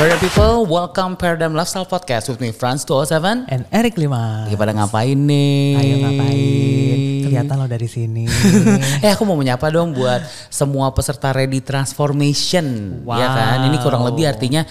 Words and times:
Paradigm 0.00 0.32
people, 0.32 0.64
welcome 0.64 1.12
Paradigm 1.12 1.52
Lifestyle 1.52 1.84
Podcast 1.84 2.32
with 2.32 2.40
me 2.40 2.56
Franz 2.56 2.88
207. 2.88 3.52
And 3.52 3.68
Eric 3.68 4.00
Lima. 4.00 4.48
Lagi 4.48 4.56
pada 4.56 4.72
ngapain 4.72 5.12
nih? 5.12 5.76
Ayo 5.76 5.94
ngapain? 6.00 6.96
Kelihatan 7.28 7.54
lo 7.60 7.68
dari 7.68 7.84
sini. 7.84 8.24
eh 9.04 9.12
aku 9.12 9.28
mau 9.28 9.36
menyapa 9.36 9.68
dong 9.68 9.92
buat 9.92 10.24
semua 10.48 10.88
peserta 10.96 11.36
Ready 11.36 11.60
Transformation. 11.60 12.96
Ya 13.12 13.28
kan? 13.28 13.68
Ini 13.68 13.76
kurang 13.84 14.08
lebih 14.08 14.24
artinya 14.24 14.64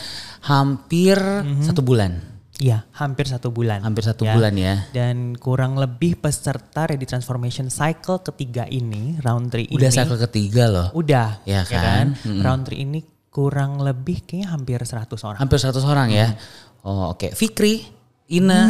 hampir 0.49 1.21
satu 1.61 1.85
bulan. 1.85 2.25
Iya, 2.57 2.89
hampir 2.97 3.29
satu 3.29 3.53
bulan. 3.53 3.85
Hampir 3.85 4.09
satu 4.09 4.25
bulan 4.25 4.57
ya. 4.57 4.89
Dan 4.97 5.37
kurang 5.37 5.77
lebih 5.77 6.17
peserta 6.17 6.89
Ready 6.89 7.05
Transformation 7.05 7.69
Cycle 7.69 8.25
ketiga 8.25 8.65
ini, 8.65 9.21
round 9.21 9.53
3 9.53 9.69
ini. 9.69 9.77
Udah 9.77 9.93
cycle 9.93 10.17
ketiga 10.25 10.73
loh. 10.73 10.89
Udah, 10.97 11.37
Ya 11.45 11.61
kan? 11.69 12.17
Round 12.25 12.65
3 12.65 12.81
ini 12.81 13.18
kurang 13.29 13.77
lebih 13.79 14.25
kayaknya 14.25 14.53
hampir 14.53 14.79
100 14.81 15.05
orang. 15.25 15.39
Hampir 15.39 15.57
100 15.61 15.79
orang 15.85 16.09
ya. 16.09 16.33
Oh 16.81 17.13
oke. 17.13 17.31
Fikri, 17.37 17.85
Ina, 18.29 18.69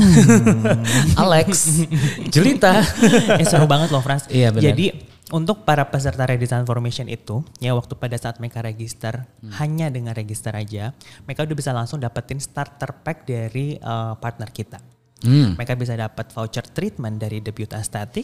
Alex, 1.23 1.83
Jelita. 2.31 2.79
eh 3.41 3.45
seru 3.47 3.67
banget 3.67 3.91
loh 3.91 3.99
Frans. 4.03 4.27
Iya, 4.31 4.51
benar. 4.55 4.71
Jadi 4.71 4.85
untuk 5.29 5.61
para 5.61 5.85
peserta 5.87 6.25
Ready 6.25 6.49
Transformation 6.49 7.05
itu, 7.05 7.45
ya 7.61 7.77
waktu 7.77 7.93
pada 7.93 8.17
saat 8.17 8.41
mereka 8.41 8.65
register, 8.65 9.29
Hmm. 9.39 9.53
hanya 9.61 9.87
dengan 9.93 10.11
register 10.11 10.51
aja, 10.51 10.91
mereka 11.23 11.45
udah 11.45 11.55
bisa 11.55 11.71
langsung 11.71 12.01
dapetin 12.01 12.41
starter 12.41 12.91
pack 13.05 13.23
dari 13.29 13.77
eh, 13.77 14.13
partner 14.17 14.49
kita. 14.49 14.79
Hmm. 15.19 15.59
Mereka 15.59 15.75
bisa 15.75 15.99
dapat 15.99 16.31
voucher 16.31 16.63
treatment 16.63 17.19
dari 17.19 17.43
Debut 17.43 17.67
Aesthetic. 17.75 18.23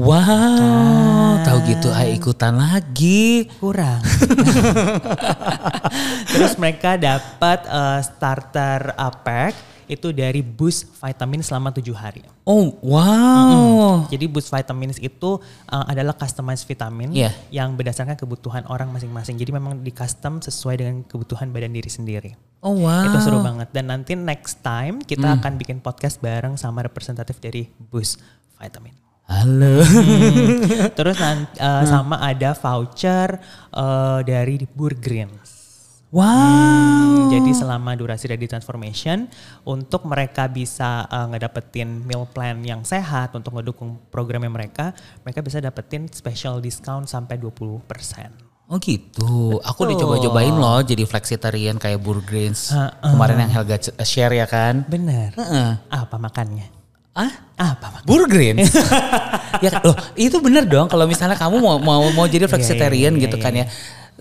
Wow, 0.00 1.44
tahu 1.44 1.58
gitu 1.68 1.92
ayo 1.92 2.16
ikutan 2.16 2.56
lagi. 2.56 3.52
Kurang. 3.60 4.00
Terus 6.32 6.56
mereka 6.56 6.96
dapat 6.96 7.68
eh, 7.68 8.00
starter 8.00 8.96
uh, 8.96 9.12
pack 9.20 9.81
itu 9.92 10.08
dari 10.10 10.40
Boost 10.40 10.88
Vitamin 10.96 11.44
selama 11.44 11.68
tujuh 11.70 11.92
hari. 11.92 12.24
Oh, 12.42 12.72
wow. 12.80 14.08
Jadi 14.08 14.24
Boost 14.26 14.48
Vitamins 14.48 14.96
itu 14.96 15.36
uh, 15.68 15.84
adalah 15.84 16.16
customized 16.16 16.64
vitamin 16.64 17.12
Iya. 17.12 17.30
yang 17.52 17.76
berdasarkan 17.76 18.16
kebutuhan 18.16 18.64
orang 18.66 18.88
masing-masing. 18.88 19.36
Jadi 19.36 19.52
memang 19.52 19.78
di 19.78 19.92
custom 19.92 20.40
sesuai 20.40 20.74
dengan 20.80 20.96
kebutuhan 21.04 21.52
badan 21.52 21.70
diri 21.70 21.86
sendiri. 21.86 22.30
Oh, 22.64 22.80
wow. 22.80 23.04
Itu 23.06 23.18
seru 23.20 23.38
banget. 23.38 23.68
Dan 23.70 23.92
nanti 23.92 24.16
next 24.16 24.64
time 24.64 25.02
kita 25.02 25.28
Hmm. 25.28 25.36
akan 25.38 25.52
bikin 25.54 25.78
podcast 25.78 26.18
bareng 26.18 26.56
sama 26.56 26.80
representatif 26.80 27.36
dari 27.38 27.68
Boost 27.76 28.18
Vitamin. 28.56 28.96
Halo. 29.22 29.80
Terus 30.98 31.16
nanti 31.16 31.56
uh, 31.58 31.84
sama 31.86 32.18
ada 32.18 32.52
voucher 32.52 33.38
uh, 33.70 34.18
dari 34.22 34.66
Burgreens. 34.66 35.51
Wow. 36.12 36.28
Hmm, 36.28 37.32
jadi 37.32 37.56
selama 37.56 37.96
durasi 37.96 38.28
Ready 38.28 38.44
Transformation 38.44 39.32
untuk 39.64 40.04
mereka 40.04 40.44
bisa 40.44 41.08
uh, 41.08 41.24
ngedapetin 41.32 42.04
meal 42.04 42.28
plan 42.28 42.60
yang 42.60 42.84
sehat 42.84 43.32
untuk 43.32 43.56
ngedukung 43.56 43.96
programnya 44.12 44.52
mereka, 44.52 44.92
mereka 45.24 45.40
bisa 45.40 45.56
dapetin 45.64 46.04
special 46.12 46.60
discount 46.60 47.08
sampai 47.08 47.40
20%. 47.40 47.88
Oh 48.68 48.76
gitu. 48.76 49.56
Aku 49.64 49.88
udah 49.88 49.96
coba-cobain 49.96 50.52
loh 50.52 50.80
jadi 50.84 51.08
flexitarian 51.08 51.80
kayak 51.80 51.96
Burgreens. 52.00 52.72
Kemarin 53.00 53.48
yang 53.48 53.52
Helga 53.56 53.76
c- 53.80 53.96
share 54.04 54.36
ya 54.36 54.44
kan. 54.44 54.84
Bener. 54.84 55.32
Heeh. 55.32 55.80
Apa 55.88 56.20
makannya? 56.20 56.68
Ah? 57.12 57.52
Apa 57.56 58.00
makan? 58.00 58.08
Burgreens. 58.08 58.72
ya 59.64 59.80
loh, 59.84 59.92
itu 60.16 60.40
bener 60.40 60.64
dong 60.64 60.88
kalau 60.88 61.04
misalnya 61.04 61.36
kamu 61.36 61.60
mau 61.60 61.76
mau 61.76 62.04
mau 62.16 62.24
jadi 62.24 62.48
flexitarian 62.48 63.12
iya, 63.16 63.22
gitu 63.28 63.36
kan 63.36 63.52
ya. 63.52 63.68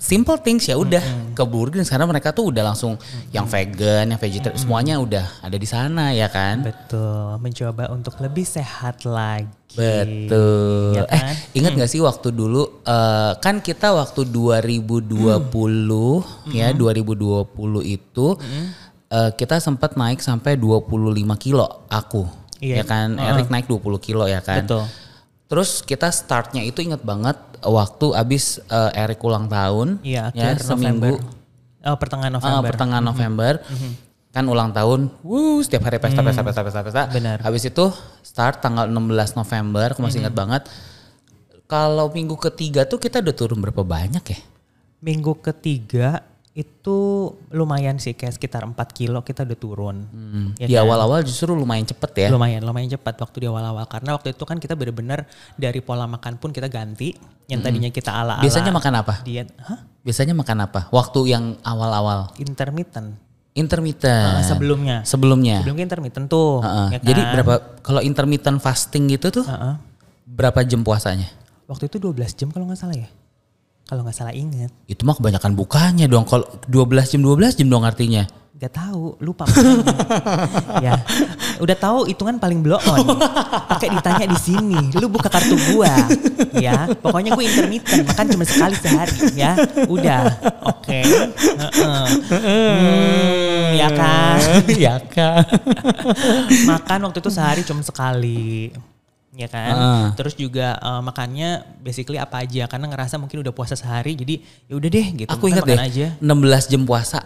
Simple 0.02 0.42
things 0.42 0.66
ya 0.66 0.82
udah 0.82 0.98
ke 1.38 1.44
Burgreens 1.46 1.86
karena 1.86 2.10
mereka 2.10 2.34
tuh 2.34 2.50
udah 2.50 2.74
langsung 2.74 2.98
yang 3.30 3.46
vegan, 3.46 4.10
yang 4.10 4.18
vegetarian 4.18 4.58
semuanya 4.58 4.98
udah 4.98 5.30
ada 5.46 5.54
di 5.54 5.70
sana 5.70 6.10
ya 6.10 6.26
kan. 6.26 6.66
Betul, 6.66 7.38
mencoba 7.38 7.86
untuk 7.94 8.18
lebih 8.18 8.42
sehat 8.42 9.06
lagi. 9.06 9.46
Betul. 9.78 10.98
Ya 10.98 11.06
kan? 11.06 11.38
Eh, 11.38 11.54
ingat 11.54 11.78
gak 11.78 11.92
sih 11.94 12.02
waktu 12.02 12.34
dulu 12.34 12.82
eh, 12.82 13.38
kan 13.38 13.62
kita 13.62 13.94
waktu 13.94 14.26
2020 14.26 15.14
ya 16.50 16.74
2020 16.74 17.86
itu 17.86 18.28
eh, 19.14 19.32
kita 19.38 19.62
sempat 19.62 20.02
naik 20.02 20.18
sampai 20.18 20.58
25 20.58 20.98
kilo 21.38 21.86
aku. 21.94 22.26
Iya. 22.58 22.82
Ya 22.82 22.84
kan 22.90 23.22
Erik 23.22 23.54
naik 23.54 23.70
20 23.70 24.02
kilo 24.02 24.26
ya 24.26 24.42
kan. 24.42 24.66
Betul. 24.66 24.90
Terus 25.52 25.84
kita 25.84 26.08
startnya 26.08 26.64
itu 26.64 26.80
inget 26.80 27.04
banget 27.04 27.36
waktu 27.60 28.16
abis 28.16 28.64
eh, 28.72 29.02
Erik 29.04 29.20
ulang 29.20 29.52
tahun 29.52 30.00
Iya, 30.00 30.32
ya 30.32 30.56
seminggu 30.56 31.20
November. 31.20 31.40
Oh, 31.82 31.98
pertengahan 32.00 32.32
ah, 32.32 32.38
November. 32.40 32.70
pertengahan 32.72 33.04
November 33.04 33.54
kan 34.32 34.48
ulang 34.48 34.72
tahun, 34.72 35.12
wuh 35.28 35.60
setiap 35.60 35.92
hari 35.92 36.00
pesta 36.00 36.24
pesta 36.24 36.40
pesta 36.40 36.64
pesta 36.64 36.82
pesta. 36.88 37.04
Benar. 37.12 37.44
Habis 37.44 37.68
itu 37.68 37.92
start 38.24 38.64
tanggal 38.64 38.88
16 38.88 39.36
November, 39.36 39.92
aku 39.92 40.00
masih 40.00 40.24
ingat 40.24 40.32
banget. 40.32 40.64
Kalau 41.68 42.08
minggu 42.16 42.40
ketiga 42.40 42.88
tuh 42.88 42.96
kita 42.96 43.20
udah 43.20 43.36
turun 43.36 43.60
berapa 43.60 43.84
banyak 43.84 44.24
ya? 44.24 44.40
Minggu 45.04 45.36
ketiga 45.44 46.24
itu 46.52 46.98
lumayan 47.50 47.96
sih 47.96 48.12
kayak 48.12 48.36
sekitar 48.36 48.68
4 48.68 48.76
kilo 48.92 49.24
kita 49.24 49.48
udah 49.48 49.56
turun. 49.56 49.98
Ya 50.60 50.68
Di 50.68 50.76
kan? 50.76 50.84
awal-awal 50.84 51.24
justru 51.24 51.52
lumayan 51.52 51.88
cepet 51.88 52.12
ya. 52.18 52.28
Lumayan, 52.28 52.60
lumayan 52.62 52.92
cepat 52.92 53.16
waktu 53.18 53.38
di 53.38 53.48
awal-awal 53.48 53.88
karena 53.88 54.12
waktu 54.12 54.36
itu 54.36 54.44
kan 54.44 54.60
kita 54.60 54.76
bener-bener 54.76 55.24
dari 55.56 55.80
pola 55.80 56.04
makan 56.06 56.36
pun 56.36 56.52
kita 56.52 56.68
ganti 56.68 57.16
yang 57.48 57.60
tadinya 57.60 57.88
kita 57.88 58.12
ala-ala 58.12 58.44
Biasanya 58.44 58.68
makan 58.70 58.94
apa? 58.98 59.14
diet, 59.24 59.48
hah? 59.58 59.80
Biasanya 60.02 60.34
makan 60.34 60.58
apa? 60.62 60.80
Waktu 60.90 61.20
yang 61.26 61.44
awal-awal 61.62 62.36
Intermittent. 62.36 63.16
intermittent. 63.52 64.32
Ah, 64.34 64.44
sebelumnya. 64.44 65.04
Sebelumnya. 65.04 65.60
Sebelumnya 65.60 65.84
intermittent 65.86 66.28
tuh. 66.28 66.60
Heeh. 66.60 66.88
ya 66.90 67.00
kan? 67.00 67.08
Jadi 67.08 67.22
berapa? 67.32 67.54
Kalau 67.80 68.02
intermittent 68.02 68.60
fasting 68.60 69.08
gitu 69.08 69.32
tuh 69.32 69.44
Heeh. 69.44 69.76
berapa 70.26 70.64
jam 70.64 70.84
puasanya? 70.84 71.32
Waktu 71.68 71.88
itu 71.88 71.96
12 71.98 72.32
jam 72.34 72.48
kalau 72.48 72.68
nggak 72.68 72.76
salah 72.76 72.96
ya. 72.98 73.08
Kalau 73.92 74.08
nggak 74.08 74.16
salah 74.16 74.32
inget. 74.32 74.72
Itu 74.88 75.04
mah 75.04 75.20
kebanyakan 75.20 75.52
bukanya 75.52 76.08
dong. 76.08 76.24
Kalau 76.24 76.48
12 76.72 77.12
jam 77.12 77.28
12 77.28 77.60
jam 77.60 77.68
dong 77.68 77.84
artinya. 77.84 78.24
Gak 78.56 78.72
tahu, 78.72 79.20
lupa. 79.20 79.44
ya, 80.86 80.96
udah 81.60 81.76
tahu 81.76 82.06
hitungan 82.08 82.38
paling 82.40 82.64
blow 82.64 82.80
on. 82.88 83.20
Pakai 83.68 83.90
ditanya 83.92 84.30
di 84.30 84.38
sini, 84.38 84.94
lu 85.02 85.10
buka 85.10 85.34
kartu 85.34 85.58
gua, 85.74 85.90
ya. 86.56 86.86
Pokoknya 86.94 87.34
gue 87.34 87.42
intermittent, 87.42 88.06
makan 88.06 88.26
cuma 88.32 88.46
sekali 88.46 88.78
sehari, 88.78 89.18
ya. 89.34 89.58
Udah, 89.90 90.30
oke. 90.62 91.00
Heeh. 91.42 92.06
Hmm, 92.30 93.68
ya 93.76 93.90
kan. 93.98 94.40
ya 94.86 94.96
kan. 95.10 95.42
makan 96.70 97.00
waktu 97.10 97.18
itu 97.18 97.32
sehari 97.34 97.66
cuma 97.66 97.82
sekali. 97.82 98.70
Ya 99.32 99.48
kan. 99.48 99.74
Heeh. 99.76 100.06
Terus 100.20 100.36
juga 100.36 100.76
eh, 100.76 101.02
makannya 101.02 101.80
basically 101.80 102.20
apa 102.20 102.44
aja 102.44 102.68
karena 102.68 102.92
ngerasa 102.92 103.16
mungkin 103.16 103.40
udah 103.40 103.54
puasa 103.56 103.80
sehari 103.80 104.20
jadi 104.20 104.44
ya 104.68 104.74
udah 104.76 104.90
deh 104.92 105.08
gitu. 105.24 105.32
Aku 105.32 105.48
ingat 105.48 105.64
deh, 105.64 105.80
aja 105.80 106.08
16 106.20 106.72
jam 106.72 106.82
puasa. 106.84 107.24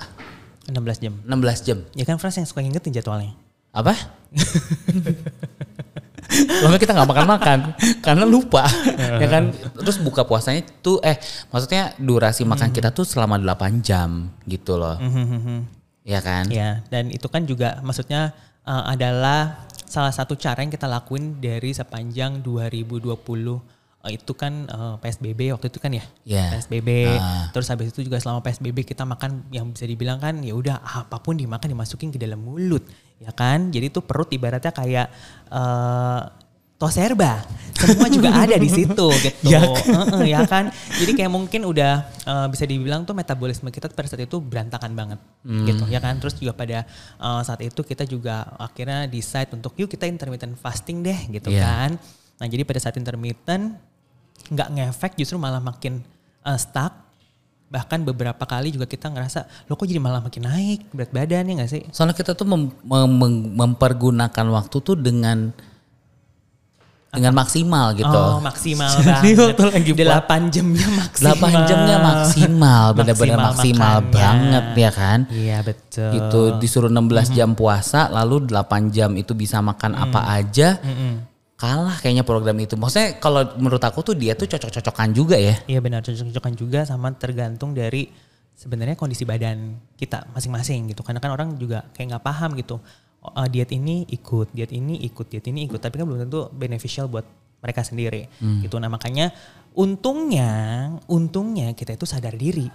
16 0.70 1.02
jam. 1.02 1.14
16 1.26 1.66
jam. 1.66 1.78
Ya 1.98 2.06
kan 2.06 2.18
Frans 2.22 2.38
yang 2.38 2.48
suka 2.50 2.62
ngingetin 2.62 2.94
jadwalnya. 2.94 3.34
Apa? 3.74 3.94
Nggak 6.36 6.82
kita 6.82 6.94
nggak 6.98 7.10
makan-makan 7.10 7.60
karena 8.02 8.26
lupa 8.26 8.66
ya 8.98 9.28
kan 9.30 9.54
terus 9.78 10.02
buka 10.02 10.26
puasanya 10.26 10.66
tuh 10.82 10.98
eh 11.06 11.22
maksudnya 11.54 11.94
durasi 12.02 12.42
makan 12.44 12.74
kita 12.74 12.90
tuh 12.90 13.06
selama 13.06 13.38
8 13.38 13.86
jam 13.86 14.34
gitu 14.50 14.76
loh 14.76 14.98
ya 16.02 16.20
kan 16.26 16.50
Ya, 16.50 16.82
dan 16.90 17.14
itu 17.14 17.30
kan 17.30 17.46
juga 17.46 17.78
maksudnya 17.86 18.34
eh, 18.66 18.84
adalah 18.90 19.70
salah 19.96 20.12
satu 20.12 20.36
cara 20.36 20.60
yang 20.60 20.72
kita 20.76 20.92
lakuin 20.92 21.40
dari 21.40 21.72
sepanjang 21.72 22.44
2020 22.44 23.16
Eh, 24.06 24.22
itu 24.22 24.34
kan 24.38 24.70
eh, 24.70 24.96
PSBB 25.02 25.50
waktu 25.58 25.68
itu 25.74 25.80
kan 25.82 25.90
ya. 25.90 26.06
Ya. 26.24 26.54
PSBB. 26.54 27.18
Ah. 27.18 27.50
Terus 27.50 27.68
habis 27.74 27.90
itu 27.90 28.06
juga 28.06 28.22
selama 28.22 28.46
PSBB 28.46 28.86
kita 28.86 29.02
makan 29.02 29.50
yang 29.50 29.74
bisa 29.74 29.90
dibilang 29.90 30.22
kan 30.22 30.38
ya 30.46 30.54
udah 30.54 30.78
apa 30.78 31.18
pun 31.18 31.34
dimakan 31.34 31.74
dimasukin 31.74 32.14
ke 32.14 32.22
dalam 32.22 32.38
mulut, 32.38 32.86
ya 33.18 33.34
kan? 33.34 33.74
Jadi 33.74 33.90
itu 33.90 34.06
perut 34.06 34.30
ibaratnya 34.30 34.70
kayak 34.70 35.08
eh 35.50 36.22
toserba. 36.78 37.42
Semua 37.76 38.08
juga 38.08 38.30
ada 38.42 38.56
di 38.56 38.66
situ 38.66 39.08
gitu. 39.14 39.46
Ya 39.46 39.60
Heeh, 39.60 40.24
ya 40.30 40.42
kan? 40.44 40.72
Jadi 40.94 41.12
kayak 41.14 41.28
mungkin 41.28 41.62
udah 41.64 41.94
eh, 42.08 42.48
bisa 42.48 42.64
dibilang 42.64 43.04
tuh 43.04 43.12
metabolisme 43.12 43.68
kita 43.68 43.88
pada 43.88 44.08
saat 44.08 44.22
itu 44.22 44.38
berantakan 44.38 44.92
banget 44.92 45.20
gitu 45.44 45.84
ya 45.86 46.00
kan. 46.00 46.16
Terus 46.18 46.36
juga 46.36 46.54
pada 46.54 46.88
eh, 47.18 47.42
saat 47.42 47.60
itu 47.60 47.82
kita 47.82 48.04
juga 48.04 48.48
akhirnya 48.56 49.06
decide 49.06 49.52
untuk 49.52 49.76
yuk 49.76 49.88
kita 49.88 50.06
intermittent 50.06 50.56
fasting 50.56 51.02
deh 51.02 51.20
gitu 51.30 51.50
Iya. 51.50 51.62
kan. 51.62 51.92
Nah, 52.36 52.48
jadi 52.48 52.64
pada 52.64 52.80
saat 52.80 52.96
intermittent 52.96 53.76
nggak 54.46 54.68
ngefek 54.70 55.12
justru 55.16 55.36
malah 55.36 55.60
makin 55.60 56.00
eh, 56.42 56.58
stuck. 56.58 57.04
Bahkan 57.66 58.06
beberapa 58.06 58.40
kali 58.42 58.70
juga 58.70 58.86
kita 58.86 59.10
ngerasa 59.10 59.66
lo 59.66 59.74
kok 59.74 59.84
jadi 59.84 59.98
malah 59.98 60.22
makin 60.22 60.44
naik 60.44 60.86
berat 60.90 61.10
badan 61.10 61.44
ya 61.44 61.54
nggak 61.56 61.68
sih? 61.68 61.84
soalnya 61.90 62.14
kita 62.14 62.32
tuh 62.32 62.46
mem- 62.46 62.72
mem- 62.86 63.52
mempergunakan 63.52 64.46
waktu 64.48 64.78
tuh 64.80 64.96
dengan 64.96 65.50
dengan 67.16 67.34
maksimal 67.34 67.96
gitu. 67.96 68.12
Oh 68.12 68.38
maksimal 68.38 68.92
Jadi 69.00 69.30
banget. 69.34 69.56
waktu 69.56 69.64
lagi 69.72 69.92
puasa- 69.92 70.14
8 70.22 70.54
jamnya 70.54 70.88
maksimal. 70.92 71.36
8 71.40 71.70
jamnya 71.70 71.98
maksimal, 72.00 72.86
bener-bener 72.94 73.38
maksimal, 73.40 73.96
makannya. 73.98 74.14
banget 74.14 74.66
ya 74.76 74.92
kan. 74.92 75.20
Iya 75.32 75.58
betul. 75.62 76.12
Itu 76.12 76.40
disuruh 76.60 76.92
16 76.92 77.32
jam 77.32 77.56
puasa, 77.56 78.08
lalu 78.08 78.46
8 78.46 78.92
jam 78.92 79.10
itu 79.16 79.32
bisa 79.32 79.60
makan 79.60 79.96
apa 79.96 80.22
aja. 80.30 80.78
Kalah 81.56 81.96
kayaknya 82.04 82.28
program 82.28 82.60
itu. 82.60 82.76
Maksudnya 82.76 83.16
kalau 83.16 83.56
menurut 83.56 83.80
aku 83.80 84.04
tuh 84.04 84.12
dia 84.12 84.36
tuh 84.36 84.44
cocok-cocokan 84.44 85.16
juga 85.16 85.40
ya. 85.40 85.56
Iya 85.66 85.80
benar 85.80 86.04
cocok-cocokan 86.04 86.54
juga 86.54 86.84
sama 86.84 87.16
tergantung 87.16 87.72
dari 87.72 88.12
sebenarnya 88.52 88.96
kondisi 88.96 89.24
badan 89.24 89.80
kita 89.96 90.28
masing-masing 90.36 90.92
gitu. 90.92 91.00
Karena 91.00 91.24
kan 91.24 91.32
orang 91.32 91.56
juga 91.56 91.88
kayak 91.96 92.20
nggak 92.20 92.26
paham 92.28 92.60
gitu. 92.60 92.84
Eh, 93.34 93.48
diet 93.50 93.72
ini 93.74 94.06
ikut, 94.10 94.54
diet 94.54 94.72
ini 94.76 95.02
ikut, 95.08 95.26
diet 95.32 95.46
ini 95.50 95.66
ikut. 95.66 95.82
Tapi 95.82 95.96
kan 95.98 96.06
belum 96.06 96.28
tentu 96.28 96.52
beneficial 96.54 97.10
buat 97.10 97.26
mereka 97.66 97.82
sendiri 97.82 98.30
gitu. 98.62 98.78
Nah 98.78 98.94
makanya 98.94 99.34
untungnya, 99.74 100.52
untungnya 101.10 101.74
kita 101.74 101.98
itu 101.98 102.06
sadar 102.06 102.38
diri. 102.38 102.70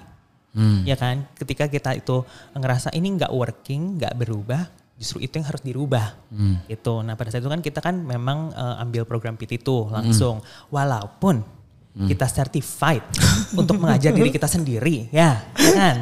Ya 0.83 0.99
kan, 0.99 1.31
ketika 1.39 1.71
kita 1.71 1.95
itu 1.95 2.27
ngerasa 2.59 2.91
ini 2.99 3.15
nggak 3.15 3.31
working, 3.31 4.03
nggak 4.03 4.19
berubah, 4.19 4.67
justru 4.99 5.23
itu 5.23 5.39
yang 5.39 5.47
harus 5.47 5.63
dirubah. 5.63 6.19
Gitu. 6.67 6.95
Nah 7.07 7.15
pada 7.15 7.31
saat 7.31 7.47
itu 7.47 7.51
kan 7.55 7.63
kita 7.63 7.79
kan 7.79 8.03
memang 8.03 8.51
eh, 8.51 8.83
ambil 8.83 9.07
program 9.07 9.39
PT 9.39 9.63
itu 9.63 9.87
langsung, 9.87 10.43
walaupun 10.75 11.47
kita 11.91 12.31
certified 12.31 13.03
untuk 13.61 13.77
mengajar 13.77 14.15
diri 14.15 14.31
kita 14.31 14.47
sendiri, 14.47 15.11
ya, 15.11 15.43
ya 15.59 15.71
kan? 15.75 15.97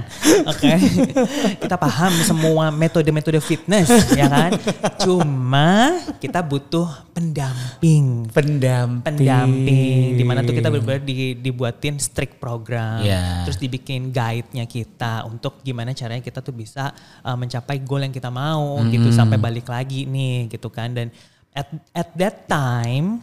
Oke, 0.45 0.69
kita 1.65 1.81
paham 1.81 2.13
semua 2.21 2.69
metode-metode 2.69 3.41
fitness, 3.41 3.89
ya 4.13 4.29
kan? 4.29 4.53
Cuma 5.01 5.97
kita 6.21 6.45
butuh 6.45 6.85
pendamping, 7.17 8.29
Pendamping. 8.29 9.01
pendamping 9.03 9.97
di 10.15 10.25
mana 10.29 10.45
tuh 10.45 10.53
kita 10.53 10.69
benar-benar 10.69 11.03
di, 11.03 11.35
dibuatin 11.35 11.97
strict 11.97 12.37
program 12.37 13.01
Ya. 13.01 13.43
terus 13.43 13.57
dibikin 13.57 14.11
guide-nya 14.11 14.69
kita 14.69 15.25
untuk 15.25 15.59
gimana 15.63 15.91
caranya 15.93 16.21
kita 16.21 16.43
tuh 16.43 16.53
bisa 16.53 16.91
uh, 17.23 17.35
mencapai 17.35 17.81
goal 17.83 18.03
yang 18.03 18.13
kita 18.13 18.29
mau 18.29 18.79
gitu 18.87 19.09
sampai 19.11 19.39
balik 19.39 19.67
lagi 19.67 20.05
nih 20.05 20.47
gitu 20.51 20.69
kan 20.69 20.93
dan 20.93 21.09
at 21.51 21.69
at 21.91 22.09
that 22.15 22.47
time 22.47 23.19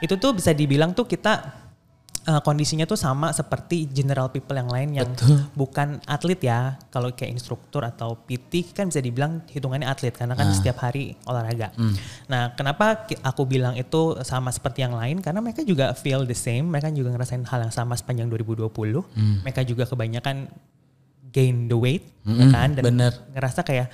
itu 0.00 0.14
tuh 0.16 0.32
bisa 0.32 0.52
dibilang 0.52 0.92
tuh 0.92 1.04
kita 1.04 1.63
uh, 2.28 2.40
kondisinya 2.40 2.88
tuh 2.88 2.96
sama 2.98 3.30
seperti 3.30 3.88
general 3.88 4.32
people 4.32 4.56
yang 4.56 4.68
lain 4.68 4.96
yang 4.96 5.08
bukan 5.60 6.00
atlet 6.08 6.40
ya. 6.40 6.76
Kalau 6.88 7.12
kayak 7.12 7.36
instruktur 7.36 7.84
atau 7.84 8.16
PT 8.24 8.74
kan 8.74 8.88
bisa 8.88 9.00
dibilang 9.00 9.44
hitungannya 9.48 9.88
atlet 9.88 10.12
karena 10.12 10.34
kan 10.34 10.50
setiap 10.52 10.80
hari 10.82 11.16
olahraga. 11.28 11.72
Nah, 12.28 12.56
kenapa 12.56 13.06
aku 13.22 13.42
bilang 13.44 13.76
itu 13.76 14.18
sama 14.24 14.50
seperti 14.50 14.84
yang 14.84 14.96
lain? 14.96 15.20
Karena 15.20 15.44
mereka 15.44 15.62
juga 15.62 15.92
feel 15.92 16.24
the 16.24 16.36
same, 16.36 16.68
mereka 16.68 16.88
juga 16.90 17.12
ngerasain 17.14 17.44
hal 17.44 17.68
yang 17.68 17.74
sama 17.74 17.94
sepanjang 17.96 18.28
2020. 18.32 18.72
Mereka 19.44 19.60
juga 19.68 19.84
kebanyakan 19.88 20.48
gain 21.34 21.66
the 21.66 21.74
weight, 21.74 22.06
ya 22.22 22.46
kan? 22.54 22.78
Dan 22.78 22.82
bener. 22.94 23.12
ngerasa 23.34 23.66
kayak 23.66 23.90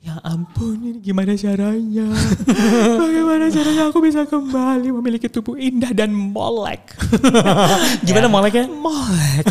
Ya 0.00 0.16
ampun, 0.24 0.80
ini 0.80 0.96
gimana 1.04 1.36
caranya? 1.36 2.08
Bagaimana 3.04 3.52
caranya 3.52 3.92
aku 3.92 4.00
bisa 4.00 4.24
kembali 4.24 4.88
memiliki 4.96 5.28
tubuh 5.28 5.60
indah 5.60 5.92
dan 5.92 6.08
molek? 6.08 6.96
Gimana 8.08 8.32
moleknya? 8.32 8.64
molek. 8.64 9.44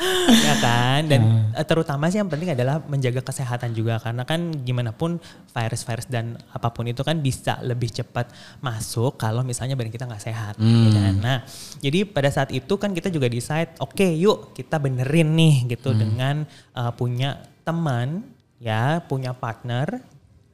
ya 0.46 0.54
kan 0.62 1.10
dan 1.10 1.50
eh, 1.52 1.66
terutama 1.66 2.08
sih 2.08 2.22
yang 2.22 2.30
penting 2.30 2.54
adalah 2.54 2.80
menjaga 2.86 3.20
kesehatan 3.20 3.76
juga 3.76 4.00
karena 4.00 4.24
kan 4.24 4.48
gimana 4.64 4.96
pun 4.96 5.20
virus-virus 5.52 6.08
dan 6.08 6.40
apa 6.54 6.72
pun 6.72 6.88
itu 6.88 7.04
kan 7.04 7.20
bisa 7.20 7.60
lebih 7.60 7.92
cepat 7.92 8.32
masuk 8.64 9.20
kalau 9.20 9.44
misalnya 9.44 9.76
badan 9.76 9.92
kita 9.92 10.08
nggak 10.08 10.22
sehat 10.24 10.54
ya 10.56 10.88
kan? 10.94 11.14
nah 11.20 11.38
jadi 11.84 12.08
pada 12.08 12.32
saat 12.32 12.48
itu 12.48 12.80
kan 12.80 12.96
kita 12.96 13.12
juga 13.12 13.28
decide 13.28 13.76
oke 13.76 14.06
yuk 14.16 14.56
kita 14.56 14.80
benerin 14.80 15.36
nih 15.36 15.76
gitu 15.76 15.92
dengan 15.92 16.48
eh, 16.48 16.92
punya 16.96 17.49
teman 17.70 18.26
ya 18.58 18.98
punya 19.06 19.30
partner 19.30 20.02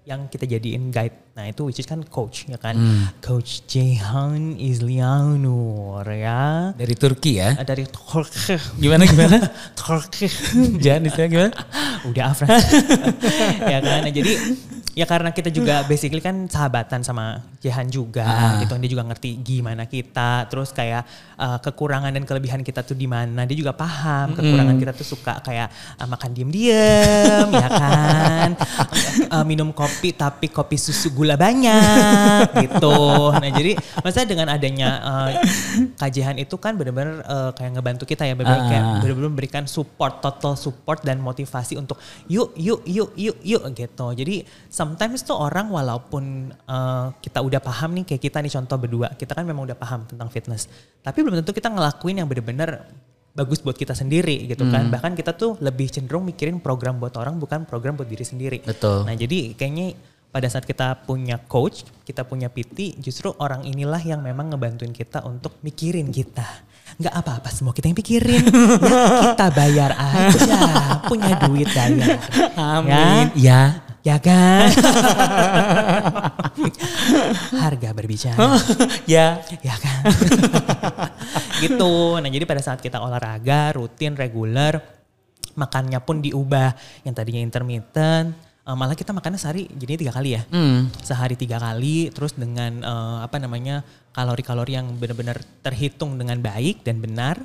yang 0.07 0.29
kita 0.31 0.47
jadiin 0.47 0.95
guide. 0.95 1.35
Nah 1.35 1.51
itu 1.51 1.67
which 1.67 1.83
is 1.83 1.89
kan 1.89 2.05
coach 2.07 2.47
ya 2.47 2.61
kan. 2.61 2.79
Coach 3.19 3.67
Jehan 3.67 4.55
Islianur 4.55 6.07
ya. 6.07 6.71
Dari 6.77 6.95
Turki 6.95 7.43
ya. 7.43 7.57
Eh, 7.59 7.67
Dari 7.67 7.89
Turki. 7.91 8.55
Gimana 8.79 9.03
gimana? 9.09 9.43
Turki. 9.81 10.31
Jangan 10.79 11.11
istilah 11.11 11.29
gimana? 11.29 11.53
Udah 12.07 12.25
Afra. 12.31 12.47
ya 13.73 13.79
kan. 13.83 14.07
Nah, 14.07 14.13
jadi 14.15 14.33
ya 14.97 15.05
karena 15.05 15.29
kita 15.29 15.53
juga 15.53 15.85
basically 15.85 16.19
kan 16.19 16.49
sahabatan 16.49 17.05
sama 17.05 17.45
Jehan 17.61 17.85
juga 17.87 18.25
Ah. 18.25 18.57
gitu. 18.59 18.73
Dia 18.77 18.91
juga 18.91 19.05
ngerti 19.05 19.37
gimana 19.39 19.85
kita. 19.85 20.49
Terus 20.49 20.73
kayak 20.73 21.05
eh, 21.37 21.59
kekurangan 21.61 22.09
dan 22.11 22.25
kelebihan 22.25 22.65
kita 22.65 22.81
tuh 22.81 22.97
di 22.97 23.05
mana. 23.05 23.45
Dia 23.45 23.53
juga 23.55 23.71
paham 23.71 24.33
kekurangan 24.33 24.73
kita 24.75 24.93
tuh 24.93 25.05
suka 25.05 25.37
kayak 25.41 25.69
eh, 26.01 26.09
makan 26.09 26.31
diem-diem 26.33 27.49
ya 27.53 27.69
kan. 27.69 28.51
Eh, 29.27 29.45
minum 29.45 29.73
kopi 29.73 30.13
tapi 30.13 30.47
kopi 30.49 30.77
susu 30.77 31.11
gula 31.11 31.35
banyak 31.37 32.53
gitu. 32.57 32.97
Nah 33.33 33.51
jadi 33.51 33.75
maksudnya 34.01 34.29
dengan 34.29 34.49
adanya 34.49 34.89
eh, 35.03 35.31
kajian 35.95 36.37
itu 36.37 36.57
kan 36.57 36.77
benar-benar 36.77 37.21
eh, 37.21 37.51
kayak 37.53 37.71
ngebantu 37.75 38.05
kita 38.07 38.25
ya 38.25 38.33
benar-benar 38.33 38.65
kayak 38.71 38.85
Ah. 38.87 38.99
benar-benar 39.03 39.29
memberikan 39.29 39.65
support 39.67 40.21
total 40.21 40.55
support 40.55 41.03
dan 41.03 41.19
motivasi 41.19 41.77
untuk 41.77 41.99
yuk 42.29 42.55
yuk 42.55 42.81
yuk 42.87 43.11
yuk 43.19 43.37
yuk 43.43 43.63
gitu. 43.75 44.07
Jadi 44.15 44.47
sometimes 44.87 45.27
tuh 45.27 45.35
orang 45.35 45.67
walaupun 45.67 46.55
eh, 46.55 47.07
kita 47.19 47.43
udah 47.43 47.59
paham 47.59 47.99
nih 47.99 48.05
kayak 48.07 48.23
kita 48.23 48.39
nih 48.39 48.53
contoh 48.55 48.79
berdua, 48.79 49.09
kita 49.19 49.35
kan 49.35 49.43
memang 49.43 49.67
udah 49.67 49.75
paham 49.75 50.07
tentang 50.07 50.31
fitness. 50.31 50.71
Tapi 51.03 51.27
belum 51.27 51.43
tentu 51.43 51.51
kita 51.51 51.75
ngelakuin 51.75 52.23
yang 52.23 52.31
benar-benar 52.31 52.87
bagus 53.37 53.61
buat 53.61 53.77
kita 53.77 53.93
sendiri 53.93 54.49
gitu 54.49 54.65
kan. 54.73 54.89
Bahkan 54.89 55.13
kita 55.13 55.37
tuh 55.37 55.61
lebih 55.61 55.93
cenderung 55.93 56.25
mikirin 56.25 56.57
program 56.63 56.97
buat 56.97 57.13
orang 57.21 57.37
bukan 57.37 57.69
program 57.69 57.99
buat 57.99 58.09
diri 58.09 58.25
sendiri. 58.25 58.65
Betul. 58.65 59.05
Nah, 59.05 59.13
jadi 59.13 59.53
kayaknya 59.53 59.93
pada 60.33 60.49
saat 60.49 60.65
kita 60.65 61.05
punya 61.05 61.37
coach, 61.45 61.85
kita 62.05 62.25
punya 62.25 62.49
PT, 62.49 62.97
justru 63.01 63.33
orang 63.37 63.65
inilah 63.69 64.01
yang 64.01 64.25
memang 64.25 64.53
ngebantuin 64.53 64.93
kita 64.93 65.21
untuk 65.29 65.61
mikirin 65.61 66.09
kita. 66.09 66.45
Nggak 66.97 67.13
apa-apa 67.13 67.49
semua 67.53 67.77
kita 67.77 67.93
yang 67.93 67.99
pikirin. 68.01 68.45
ya, 68.89 69.33
kita 69.37 69.47
bayar 69.53 69.93
aja. 69.97 70.61
Punya 71.05 71.37
duit 71.45 71.69
bayar. 71.77 72.17
Amin. 72.57 73.37
Ya, 73.37 73.37
Ya. 73.37 73.86
Ya 74.07 74.23
kan? 74.23 74.71
Harga 77.59 77.91
berbicara. 77.91 78.39
ya. 79.15 79.43
ya 79.43 79.77
kan? 79.83 80.03
gitu. 81.67 82.15
Nah 82.23 82.31
jadi 82.31 82.47
pada 82.47 82.63
saat 82.63 82.79
kita 82.79 83.03
olahraga 83.03 83.75
rutin 83.75 84.15
reguler, 84.15 84.79
makannya 85.59 85.99
pun 86.07 86.23
diubah. 86.23 86.79
Yang 87.03 87.15
tadinya 87.19 87.43
intermittent, 87.43 88.39
eh, 88.63 88.77
malah 88.79 88.95
kita 88.95 89.11
makannya 89.11 89.43
sehari 89.43 89.67
jadinya 89.75 90.07
tiga 90.07 90.15
kali 90.15 90.39
ya. 90.39 90.43
Hmm. 90.55 90.87
Sehari 91.03 91.35
tiga 91.35 91.59
kali, 91.59 92.15
terus 92.15 92.39
dengan 92.39 92.87
eh, 92.87 93.19
apa 93.27 93.43
namanya 93.43 93.83
kalori-kalori 94.15 94.79
yang 94.79 94.95
benar-benar 95.03 95.43
terhitung 95.67 96.15
dengan 96.15 96.39
baik 96.39 96.87
dan 96.87 97.03
benar. 97.03 97.43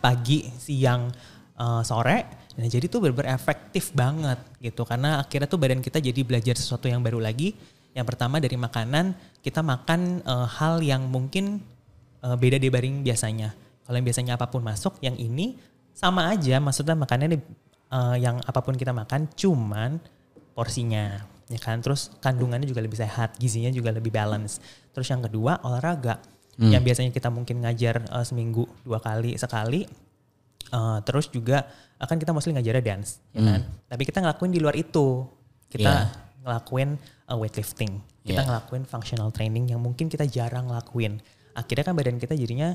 Pagi, 0.00 0.48
siang, 0.56 1.12
eh, 1.60 1.82
sore. 1.84 2.43
Nah 2.54 2.66
jadi 2.70 2.86
tuh 2.86 3.02
benar-benar 3.02 3.34
efektif 3.34 3.90
banget 3.90 4.38
gitu. 4.62 4.86
Karena 4.86 5.18
akhirnya 5.18 5.50
tuh 5.50 5.58
badan 5.58 5.82
kita 5.82 5.98
jadi 5.98 6.20
belajar 6.22 6.54
sesuatu 6.54 6.86
yang 6.86 7.02
baru 7.02 7.18
lagi. 7.18 7.54
Yang 7.94 8.06
pertama 8.14 8.42
dari 8.42 8.58
makanan, 8.58 9.14
kita 9.42 9.62
makan 9.62 10.22
eh, 10.22 10.46
hal 10.58 10.82
yang 10.82 11.06
mungkin 11.10 11.62
eh, 12.22 12.36
beda 12.38 12.58
dibanding 12.58 13.02
biasanya. 13.02 13.54
Kalau 13.84 13.96
yang 14.00 14.06
biasanya 14.06 14.32
apa 14.38 14.48
pun 14.48 14.62
masuk, 14.64 14.98
yang 15.02 15.14
ini 15.18 15.58
sama 15.94 16.30
aja. 16.30 16.58
Maksudnya 16.62 16.94
makannya 16.94 17.38
eh, 17.38 18.16
yang 18.22 18.38
apa 18.42 18.60
pun 18.62 18.74
kita 18.78 18.94
makan, 18.94 19.30
cuman 19.34 19.98
porsinya, 20.54 21.26
ya 21.50 21.58
kan. 21.58 21.82
Terus 21.82 22.14
kandungannya 22.22 22.66
juga 22.66 22.82
lebih 22.82 22.98
sehat, 22.98 23.38
gizinya 23.38 23.70
juga 23.74 23.90
lebih 23.90 24.14
balance. 24.14 24.62
Terus 24.94 25.10
yang 25.10 25.22
kedua 25.26 25.58
olahraga, 25.66 26.22
yang 26.54 26.86
biasanya 26.86 27.10
kita 27.10 27.34
mungkin 27.34 27.66
ngajar 27.66 28.06
eh, 28.06 28.24
seminggu 28.26 28.66
dua 28.86 29.02
kali 29.02 29.34
sekali, 29.34 29.86
eh, 30.70 30.98
terus 31.02 31.30
juga 31.34 31.66
akan 31.98 32.16
kita 32.18 32.34
mostly 32.34 32.52
ngajarnya 32.54 32.82
dance, 32.84 33.22
ya 33.30 33.40
kan. 33.40 33.60
Tapi 33.88 34.02
kita 34.04 34.18
ngelakuin 34.20 34.52
di 34.52 34.60
luar 34.60 34.74
itu, 34.74 35.24
kita 35.70 35.92
Iya. 35.92 36.10
ngelakuin 36.44 36.90
uh, 37.30 37.36
weightlifting, 37.38 38.02
kita 38.26 38.42
Iya. 38.42 38.48
ngelakuin 38.50 38.84
functional 38.84 39.30
training 39.30 39.70
yang 39.72 39.80
mungkin 39.80 40.10
kita 40.10 40.26
jarang 40.26 40.68
ngelakuin. 40.68 41.22
Akhirnya 41.54 41.84
kan 41.86 41.94
badan 41.94 42.18
kita 42.18 42.34
jadinya 42.34 42.74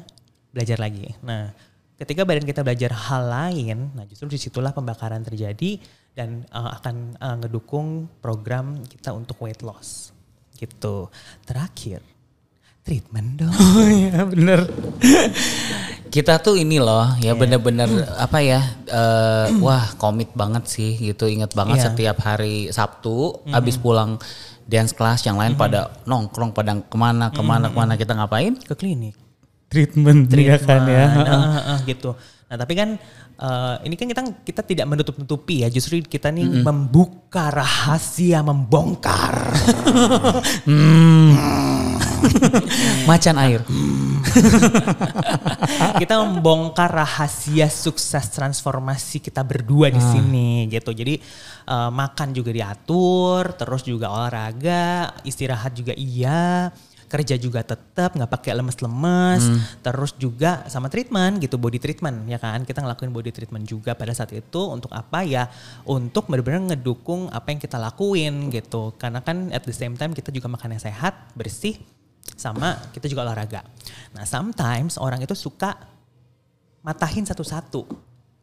belajar 0.49 0.79
lagi. 0.79 1.13
Nah, 1.21 1.51
ketika 1.99 2.23
badan 2.23 2.47
kita 2.47 2.63
belajar 2.63 2.95
hal 2.95 3.23
lain, 3.27 3.91
nah 3.93 4.07
justru 4.07 4.31
di 4.31 4.39
situlah 4.39 4.71
pembakaran 4.71 5.21
terjadi 5.21 5.77
dan 6.15 6.47
uh, 6.55 6.79
akan 6.79 7.19
uh, 7.19 7.35
ngedukung 7.43 8.07
program 8.23 8.81
kita 8.88 9.11
untuk 9.11 9.38
weight 9.43 9.61
loss. 9.61 10.15
Gitu. 10.55 11.07
Terakhir, 11.43 12.03
treatment 12.89 13.29
dong. 13.38 13.53
Oh 13.77 13.86
iya 13.86 14.25
bener. 14.25 14.65
Kita 16.10 16.41
tuh 16.41 16.58
ini 16.58 16.81
loh 16.81 17.05
ya 17.22 17.38
bener-bener 17.38 17.86
apa 18.17 18.41
ya 18.41 18.65
eh, 18.89 19.53
wah 19.62 19.93
komit 20.01 20.34
banget 20.34 20.65
sih 20.65 20.98
gitu 20.98 21.29
inget 21.29 21.53
banget 21.53 21.86
Iya. 21.86 21.86
setiap 21.93 22.17
hari 22.25 22.74
Sabtu 22.74 23.46
abis 23.53 23.77
pulang 23.77 24.17
dance 24.69 24.93
class, 24.93 25.25
yang 25.25 25.41
lain 25.41 25.58
pada 25.58 25.89
nongkrong, 26.05 26.53
pada 26.53 26.77
ke 26.77 26.98
mana, 26.98 27.34
ke 27.34 27.41
mana, 27.41 27.74
ke 27.74 27.77
mana 27.77 27.93
kita 27.98 28.13
ngapain? 28.13 28.53
Ke 28.62 28.77
klinik. 28.77 29.17
Treatment, 29.69 30.29
treatment 30.29 30.62
kan 30.65 30.81
ya. 30.86 31.05
Nah, 31.25 31.77
uh, 31.77 31.79
gitu. 31.86 32.13
Nah 32.50 32.58
tapi 32.58 32.74
kan 32.77 32.98
uh, 33.41 33.81
ini 33.86 33.98
kan 33.98 34.10
kita 34.10 34.22
kita 34.46 34.62
tidak 34.65 34.86
menutup-nutupi 34.89 35.65
ya, 35.65 35.69
justru 35.74 36.01
kita 36.05 36.29
nih 36.29 36.46
mm 36.46 36.53
-hmm. 36.53 36.63
membuka 36.65 37.50
rahasia, 37.50 38.46
membongkar. 38.46 39.58
hmm. 40.69 41.88
Macan 43.09 43.35
air. 43.39 43.61
kita 46.01 46.15
membongkar 46.21 46.91
rahasia 46.91 47.71
sukses 47.71 48.29
transformasi 48.31 49.23
kita 49.23 49.41
berdua 49.43 49.89
di 49.91 50.01
ah. 50.01 50.09
sini 50.13 50.67
gitu. 50.67 50.91
Jadi 50.91 51.19
uh, 51.69 51.91
makan 51.91 52.35
juga 52.35 52.51
diatur, 52.51 53.55
terus 53.55 53.81
juga 53.88 54.11
olahraga, 54.11 55.15
istirahat 55.23 55.75
juga 55.75 55.93
iya 55.95 56.69
kerja 57.09 57.35
juga 57.41 57.65
tetap 57.65 58.13
nggak 58.13 58.29
pakai 58.29 58.53
lemes-lemes 58.53 59.41
hmm. 59.49 59.59
terus 59.81 60.13
juga 60.15 60.63
sama 60.69 60.88
treatment 60.93 61.41
gitu 61.41 61.57
body 61.57 61.81
treatment 61.81 62.29
ya 62.29 62.38
kan 62.38 62.61
kita 62.63 62.85
ngelakuin 62.85 63.09
body 63.09 63.33
treatment 63.33 63.65
juga 63.65 63.97
pada 63.97 64.13
saat 64.13 64.29
itu 64.38 64.61
untuk 64.69 64.93
apa 64.93 65.25
ya 65.25 65.49
untuk 65.89 66.29
benar-benar 66.29 66.77
ngedukung 66.77 67.27
apa 67.33 67.49
yang 67.49 67.59
kita 67.59 67.81
lakuin 67.81 68.53
gitu 68.53 68.93
karena 69.01 69.25
kan 69.25 69.49
at 69.49 69.65
the 69.65 69.73
same 69.73 69.97
time 69.97 70.13
kita 70.13 70.29
juga 70.29 70.47
makannya 70.47 70.77
sehat 70.77 71.33
bersih 71.33 71.81
sama 72.36 72.77
kita 72.91 73.09
juga 73.09 73.25
olahraga 73.25 73.65
nah 74.13 74.25
sometimes 74.25 75.00
orang 75.01 75.21
itu 75.24 75.33
suka 75.33 75.77
matahin 76.83 77.25
satu-satu 77.25 77.86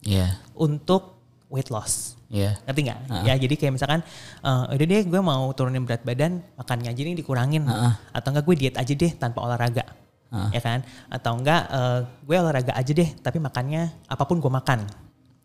yeah. 0.07 0.38
untuk 0.55 1.19
weight 1.50 1.71
loss 1.71 2.16
Iya. 2.26 2.59
Ngerti 2.66 2.81
nggak? 2.90 2.99
Uh 3.07 3.12
-uh. 3.14 3.25
Ya 3.26 3.35
jadi 3.38 3.55
kayak 3.55 3.73
misalkan, 3.78 4.00
uh, 4.43 4.66
udah 4.66 4.87
deh 4.87 5.02
gue 5.07 5.21
mau 5.23 5.47
turunin 5.55 5.83
berat 5.87 6.02
badan, 6.02 6.43
makannya 6.59 6.90
aja 6.90 7.00
nih 7.07 7.16
dikurangin. 7.19 7.62
Uh 7.66 7.71
-uh. 7.71 7.93
Atau 8.11 8.35
enggak 8.35 8.45
gue 8.50 8.55
diet 8.59 8.76
aja 8.76 8.93
deh 8.93 9.12
tanpa 9.14 9.47
olahraga. 9.47 9.87
Uh. 10.35 10.50
Ya 10.50 10.59
kan? 10.59 10.83
Atau 11.07 11.38
enggak 11.38 11.71
uh, 11.71 12.02
gue 12.26 12.37
olahraga 12.37 12.75
aja 12.75 12.90
deh 12.90 13.09
tapi 13.23 13.38
makannya 13.38 13.95
apa 14.11 14.23
pun 14.26 14.43
gue 14.43 14.50
makan. 14.50 14.90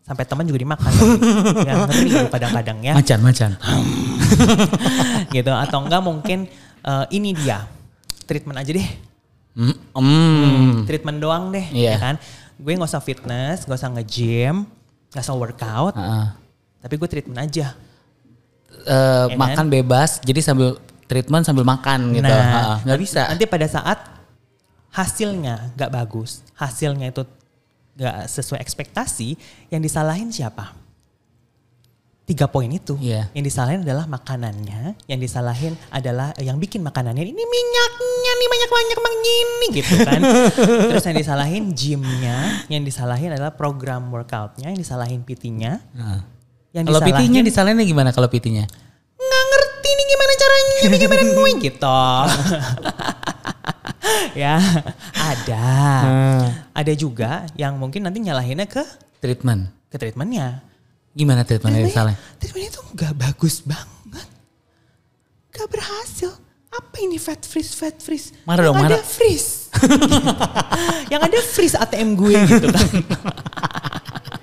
Sampai 0.02 0.26
teman 0.26 0.42
juga 0.42 0.58
dimakan. 0.58 0.92
ya, 1.68 1.86
ngerti 1.86 2.06
gitu 2.10 2.26
kadang-kadang 2.26 2.78
ya. 2.82 2.92
Macan, 2.98 3.18
macan. 3.22 3.50
gitu. 5.34 5.52
Atau 5.54 5.78
enggak 5.86 6.02
mungkin 6.02 6.50
uh, 6.82 7.06
ini 7.14 7.30
dia, 7.38 7.62
treatment 8.24 8.58
aja 8.58 8.70
deh. 8.72 8.88
Mm. 9.58 9.76
Mm. 9.94 10.74
Treatment 10.88 11.18
doang 11.20 11.52
deh. 11.52 11.66
Yeah. 11.70 11.96
Ya 11.96 12.00
kan? 12.00 12.14
Gue 12.56 12.78
gak 12.78 12.88
usah 12.88 13.02
fitness, 13.02 13.66
gak 13.68 13.78
usah 13.78 13.90
nge-gym, 13.92 14.64
gak 15.12 15.22
usah 15.26 15.36
workout. 15.36 15.94
Uh 15.98 16.02
-uh 16.02 16.26
tapi 16.82 16.98
gue 16.98 17.08
treatment 17.08 17.38
aja. 17.38 17.78
Uh, 18.82 19.30
ya 19.30 19.38
makan 19.38 19.70
kan? 19.70 19.74
bebas, 19.78 20.18
jadi 20.26 20.42
sambil 20.42 20.74
treatment 21.06 21.46
sambil 21.46 21.62
makan 21.62 22.10
gitu. 22.18 22.26
Nah, 22.26 22.82
nggak 22.82 22.98
bisa. 22.98 23.30
Nanti 23.30 23.46
pada 23.46 23.70
saat 23.70 24.02
hasilnya 24.90 25.70
nggak 25.78 25.90
bagus, 25.94 26.42
hasilnya 26.58 27.14
itu 27.14 27.22
nggak 27.94 28.26
sesuai 28.26 28.58
ekspektasi, 28.58 29.38
yang 29.70 29.78
disalahin 29.78 30.34
siapa? 30.34 30.74
Tiga 32.22 32.46
poin 32.46 32.70
itu. 32.70 32.94
Yeah. 33.02 33.26
Yang 33.34 33.50
disalahin 33.50 33.80
adalah 33.82 34.06
makanannya, 34.06 34.94
yang 35.10 35.18
disalahin 35.18 35.74
adalah 35.90 36.30
yang 36.38 36.56
bikin 36.62 36.80
makanannya 36.80 37.26
ini 37.26 37.42
minyaknya 37.42 38.32
nih 38.38 38.48
banyak-banyak 38.48 38.98
begini 39.02 39.66
gitu 39.74 39.94
kan. 40.06 40.20
Terus 40.94 41.04
yang 41.10 41.18
disalahin 41.18 41.64
gymnya, 41.74 42.38
yang 42.70 42.86
disalahin 42.86 43.34
adalah 43.34 43.52
program 43.58 44.06
workoutnya, 44.14 44.70
yang 44.70 44.78
disalahin 44.78 45.26
PT-nya. 45.26 45.82
Uh 45.98 46.32
yang 46.72 46.88
kalau 46.88 47.00
PT-nya 47.04 47.40
disalahinnya 47.44 47.84
gimana 47.84 48.10
kalau 48.16 48.32
PT-nya? 48.32 48.64
Nggak 49.20 49.44
ngerti 49.52 49.88
nih 49.92 50.06
gimana 50.08 50.32
caranya, 50.32 50.76
gimana 50.96 51.22
gue 51.36 51.50
gitu. 51.60 52.00
ya, 54.42 54.56
ada. 55.12 55.68
Hmm. 56.00 56.42
Ada 56.72 56.92
juga 56.96 57.44
yang 57.60 57.76
mungkin 57.76 58.08
nanti 58.08 58.24
nyalahinnya 58.24 58.64
ke 58.64 58.80
treatment. 59.20 59.68
Ke 59.92 60.00
treatmentnya. 60.00 60.64
Gimana 61.12 61.44
treatmentnya 61.44 61.84
misalnya? 61.84 62.16
Treatmentnya 62.40 62.70
itu 62.72 62.80
nggak 62.96 63.12
bagus 63.16 63.60
banget. 63.64 64.28
Gak 65.52 65.68
berhasil. 65.68 66.32
Apa 66.72 67.04
ini 67.04 67.20
fat 67.20 67.44
freeze, 67.44 67.76
fat 67.76 68.00
freeze? 68.00 68.32
Marah 68.48 68.72
dong, 68.72 68.80
marah. 68.80 68.96
ada 68.96 69.04
freeze. 69.04 69.68
yang 71.12 71.20
ada 71.20 71.36
freeze 71.44 71.76
ATM 71.76 72.16
gue 72.16 72.32
gitu 72.48 72.66
kan. 72.72 72.88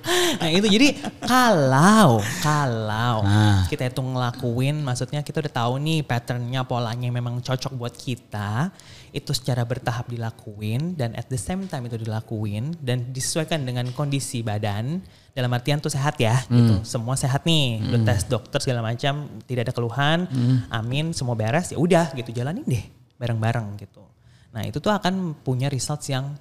nah 0.41 0.49
itu 0.49 0.67
jadi 0.67 0.87
kalau 1.23 2.19
kalau 2.41 3.23
nah. 3.23 3.65
kita 3.69 3.89
itu 3.89 4.01
ngelakuin 4.01 4.81
maksudnya 4.81 5.21
kita 5.21 5.45
udah 5.45 5.53
tahu 5.53 5.73
nih 5.81 6.01
patternnya 6.05 6.65
polanya 6.65 7.09
memang 7.09 7.41
cocok 7.43 7.73
buat 7.77 7.93
kita 7.93 8.73
itu 9.09 9.31
secara 9.33 9.65
bertahap 9.65 10.09
dilakuin 10.09 10.93
dan 10.93 11.17
at 11.17 11.25
the 11.29 11.37
same 11.39 11.65
time 11.65 11.89
itu 11.89 11.97
dilakuin 11.97 12.77
dan 12.81 13.09
disesuaikan 13.09 13.65
dengan 13.65 13.89
kondisi 13.93 14.45
badan 14.45 15.01
dalam 15.33 15.49
artian 15.53 15.81
tuh 15.81 15.89
sehat 15.89 16.17
ya 16.21 16.35
hmm. 16.45 16.55
gitu 16.57 16.75
semua 16.85 17.17
sehat 17.17 17.45
nih 17.45 17.79
hmm. 17.79 17.87
udah 17.89 18.01
tes 18.05 18.23
dokter 18.29 18.59
segala 18.61 18.85
macam 18.85 19.25
tidak 19.49 19.69
ada 19.69 19.73
keluhan 19.73 20.29
hmm. 20.29 20.69
amin 20.69 21.15
semua 21.15 21.33
beres 21.33 21.73
ya 21.73 21.77
udah 21.81 22.13
gitu 22.13 22.29
jalanin 22.33 22.65
deh 22.65 22.85
bareng-bareng 23.17 23.77
gitu 23.81 24.03
nah 24.49 24.65
itu 24.65 24.77
tuh 24.81 24.93
akan 24.93 25.37
punya 25.41 25.69
results 25.69 26.09
yang 26.09 26.33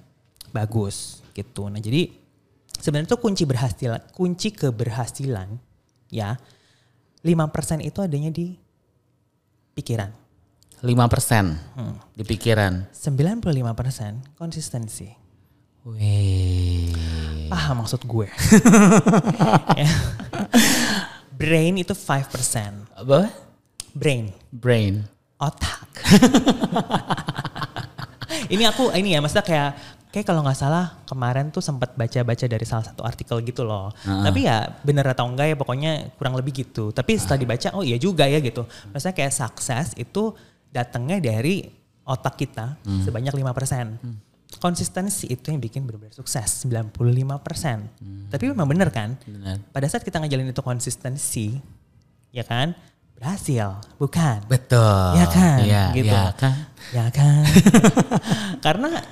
bagus 0.49 1.21
gitu 1.33 1.69
nah 1.69 1.77
jadi 1.81 2.09
sebenarnya 2.79 3.13
itu 3.13 3.19
kunci 3.19 3.43
berhasil 3.43 3.91
kunci 4.15 4.55
keberhasilan 4.55 5.59
ya 6.09 6.39
5% 7.23 7.83
itu 7.83 7.99
adanya 7.99 8.31
di 8.31 8.55
pikiran. 9.75 10.11
5% 10.79 10.87
hmm. 10.87 12.15
di 12.15 12.23
pikiran. 12.23 12.87
95% 12.95 14.39
konsistensi. 14.39 15.11
Wih. 15.83 16.95
Paham 17.51 17.83
maksud 17.83 18.07
gue. 18.07 18.27
ya. 19.75 19.91
Brain 21.39 21.83
itu 21.83 21.91
5%. 21.91 22.95
Apa? 22.95 23.27
Brain. 23.91 24.31
Brain. 24.51 25.03
Otak. 25.39 25.87
ini 28.53 28.63
aku 28.63 28.91
ini 28.95 29.15
ya 29.15 29.19
maksudnya 29.19 29.43
kayak 29.43 29.71
kayak 30.09 30.25
kalau 30.25 30.41
nggak 30.41 30.57
salah 30.57 31.05
kemarin 31.05 31.53
tuh 31.53 31.61
sempat 31.61 31.93
baca-baca 31.93 32.45
dari 32.49 32.65
salah 32.65 32.85
satu 32.85 33.05
artikel 33.05 33.37
gitu 33.45 33.61
loh. 33.61 33.93
Uh. 34.05 34.25
Tapi 34.25 34.49
ya 34.49 34.65
bener 34.81 35.05
atau 35.05 35.29
enggak 35.29 35.53
ya 35.53 35.55
pokoknya 35.55 35.91
kurang 36.17 36.33
lebih 36.33 36.65
gitu. 36.65 36.89
Tapi 36.89 37.17
setelah 37.17 37.39
dibaca 37.41 37.69
oh 37.77 37.85
iya 37.85 38.01
juga 38.01 38.25
ya 38.25 38.41
gitu. 38.41 38.65
Maksudnya 38.89 39.15
kayak 39.15 39.33
sukses 39.33 39.93
itu 39.95 40.33
datangnya 40.73 41.21
dari 41.21 41.69
otak 42.09 42.41
kita 42.41 42.81
hmm. 42.81 43.05
sebanyak 43.05 43.33
5%. 43.37 44.01
Hmm. 44.01 44.17
Konsistensi 44.57 45.29
itu 45.29 45.53
yang 45.53 45.61
bikin 45.61 45.85
benar-benar 45.85 46.17
sukses 46.17 46.65
95%. 46.65 46.89
Hmm. 48.01 48.25
Tapi 48.33 48.49
memang 48.49 48.65
bener 48.65 48.89
kan? 48.89 49.13
Bener. 49.29 49.61
Pada 49.69 49.85
saat 49.85 50.01
kita 50.01 50.17
ngejalin 50.17 50.49
itu 50.49 50.65
konsistensi, 50.65 51.53
ya 52.33 52.41
kan? 52.41 52.73
berhasil, 53.19 53.83
bukan? 53.99 54.39
Betul. 54.47 55.19
Ya 55.19 55.27
kan? 55.27 55.59
Ya, 55.67 55.83
gitu. 55.91 56.07
Ya 56.07 56.31
kan? 56.39 56.55
Ya 56.95 57.05
kan? 57.11 57.43
Karena 58.65 59.03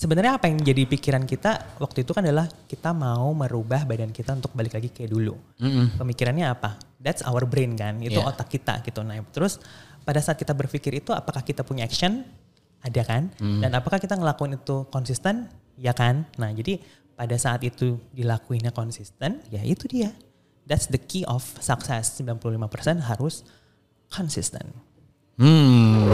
sebenarnya 0.00 0.40
apa 0.40 0.48
yang 0.48 0.64
jadi 0.64 0.88
pikiran 0.88 1.28
kita 1.28 1.76
waktu 1.76 2.08
itu 2.08 2.16
kan 2.16 2.24
adalah 2.24 2.48
kita 2.64 2.96
mau 2.96 3.28
merubah 3.36 3.84
badan 3.84 4.08
kita 4.08 4.32
untuk 4.32 4.56
balik 4.56 4.80
lagi 4.80 4.88
kayak 4.88 5.12
dulu. 5.12 5.36
Mm-hmm. 5.60 6.00
Pemikirannya 6.00 6.46
apa? 6.48 6.80
That's 6.96 7.20
our 7.28 7.44
brain 7.44 7.76
kan, 7.76 8.00
itu 8.00 8.16
yeah. 8.16 8.24
otak 8.24 8.48
kita 8.48 8.80
gitu. 8.80 9.04
Nah 9.04 9.20
terus 9.28 9.60
pada 10.00 10.24
saat 10.24 10.40
kita 10.40 10.56
berpikir 10.56 11.04
itu 11.04 11.12
apakah 11.12 11.44
kita 11.44 11.60
punya 11.68 11.84
action? 11.84 12.24
Ada 12.80 13.04
kan? 13.04 13.28
Mm. 13.36 13.60
Dan 13.60 13.76
apakah 13.76 14.00
kita 14.00 14.16
ngelakuin 14.16 14.56
itu 14.56 14.88
konsisten? 14.88 15.52
Ya 15.76 15.92
kan? 15.92 16.24
Nah 16.40 16.48
jadi 16.56 16.80
pada 17.12 17.36
saat 17.36 17.60
itu 17.60 18.00
dilakuinnya 18.16 18.72
konsisten, 18.72 19.44
ya 19.52 19.60
itu 19.60 19.84
dia. 19.84 20.16
That's 20.64 20.88
the 20.88 20.96
key 20.96 21.28
of 21.28 21.44
success. 21.60 22.16
95% 22.16 23.04
harus 23.04 23.44
konsisten. 24.08 24.72
Hmm. 25.36 26.08